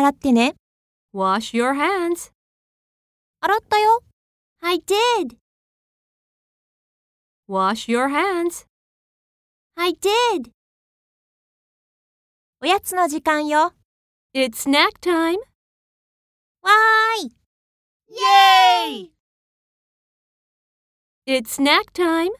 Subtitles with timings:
[0.00, 0.54] 洗ってね。
[1.12, 2.32] Wash your hands.
[3.40, 4.02] 洗ったよ。
[4.62, 5.36] I did.
[7.46, 8.66] Wash your hands.
[9.74, 10.50] I did.
[12.62, 13.74] おやつの時間よ。
[14.34, 15.38] It's snack time.
[16.62, 17.32] わーい。
[18.08, 19.10] Yay!
[21.26, 22.30] It's snack time.